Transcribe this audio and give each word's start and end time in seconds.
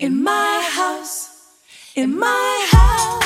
In 0.00 0.22
my 0.22 0.62
house, 0.76 1.28
in 1.96 2.16
my 2.16 2.68
house. 2.70 3.17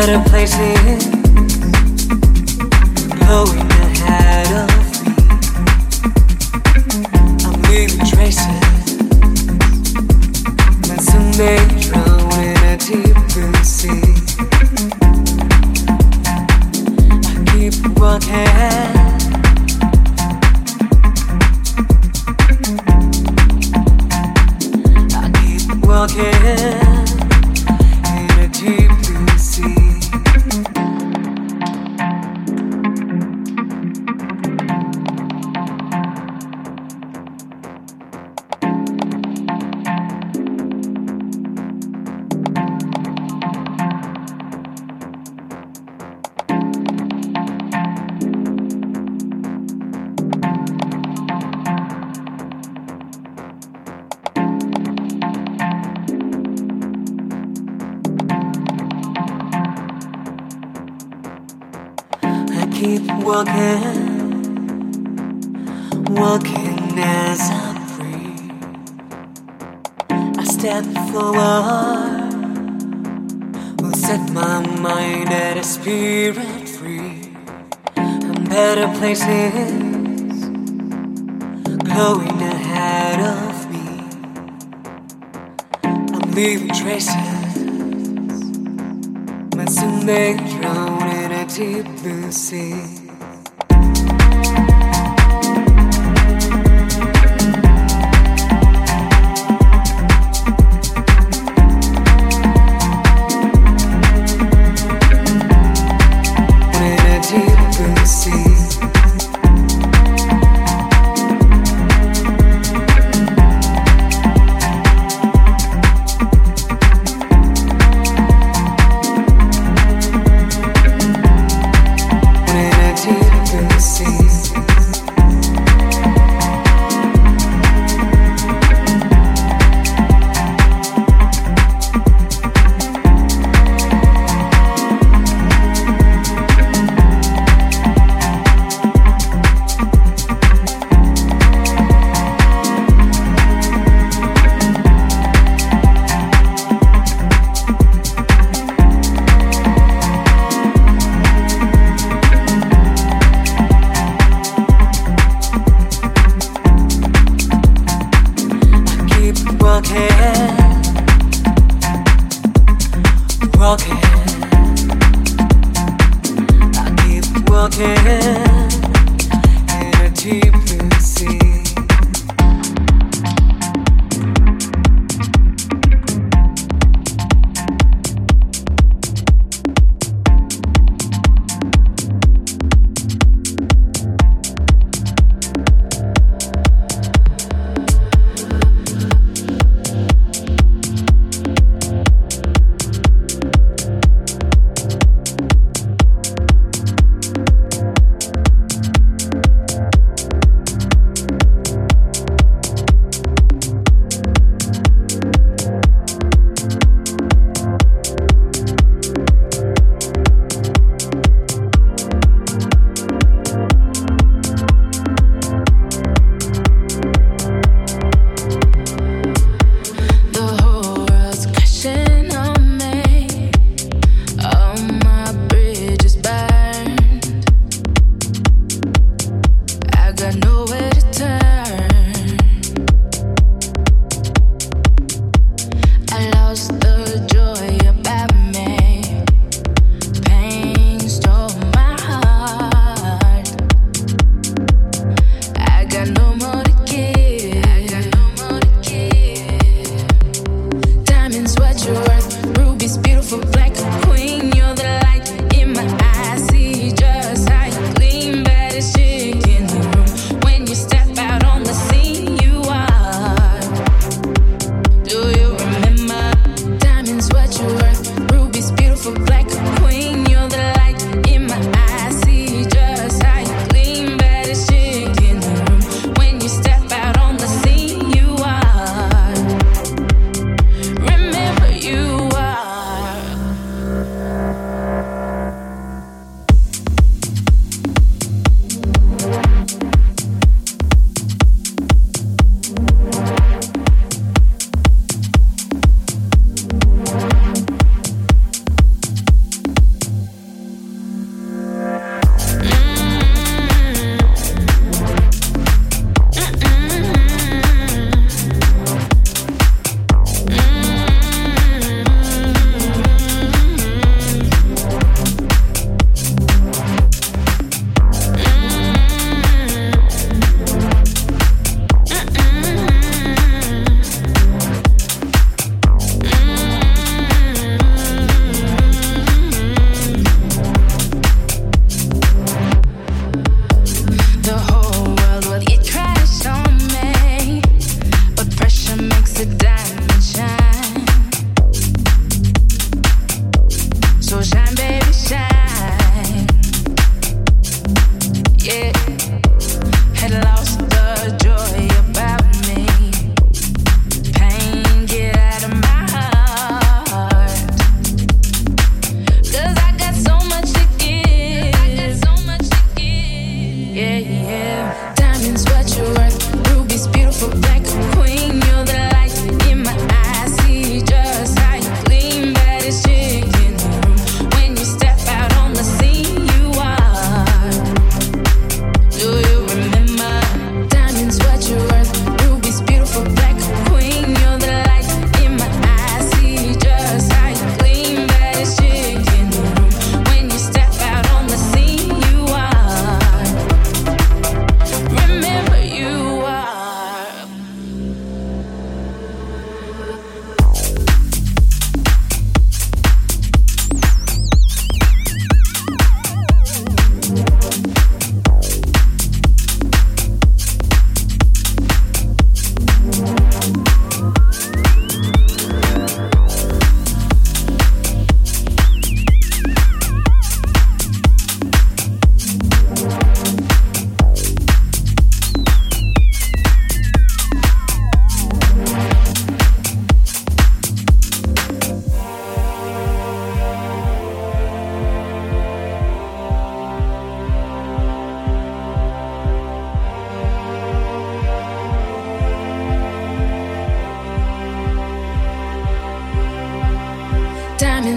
better 0.00 0.22
places. 0.30 1.09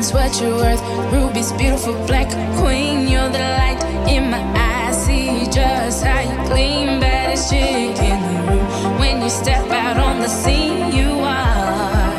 Diamonds, 0.03 0.13
what 0.13 0.41
you're 0.41 0.57
worth. 0.57 0.81
Ruby's 1.13 1.51
beautiful 1.53 1.93
black 2.05 2.29
queen. 2.59 3.07
You're 3.07 3.29
the 3.29 3.39
light 3.39 3.81
in 4.09 4.29
my 4.29 4.41
eyes. 4.57 5.05
See 5.05 5.45
just 5.45 6.03
how 6.03 6.19
you 6.19 6.49
gleam. 6.49 6.99
Baddest 6.99 7.49
chick 7.49 7.97
in 7.99 8.19
the 8.21 8.51
room. 8.51 8.99
When 8.99 9.21
you 9.21 9.29
step 9.29 9.65
out 9.71 9.97
on 9.97 10.19
the 10.19 10.27
scene, 10.27 10.91
you 10.91 11.21
are. 11.21 12.11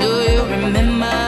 Do 0.00 0.08
you 0.32 0.42
remember? 0.44 1.18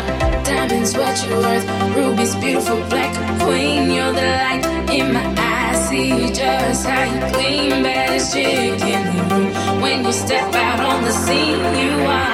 Diamonds, 0.45 0.97
what 0.97 1.23
you're 1.27 1.41
worth. 1.41 1.67
Ruby's 1.95 2.35
beautiful 2.37 2.81
black 2.89 3.15
queen. 3.41 3.91
You're 3.91 4.13
the 4.13 4.31
light 4.45 4.65
in 4.91 5.13
my 5.13 5.35
eyes. 5.37 5.89
See 5.89 6.33
just 6.33 6.87
how 6.87 7.05
you 7.05 7.21
gleam. 7.35 7.83
Baddest 7.83 8.33
chick 8.33 8.81
in 8.81 9.05
the 9.17 9.23
room. 9.35 9.83
When 9.83 10.05
you 10.07 10.13
step 10.13 10.55
out 10.55 10.81
on 10.81 11.05
the 11.05 11.13
scene, 11.13 11.75
you 11.83 12.07
are. 12.07 12.33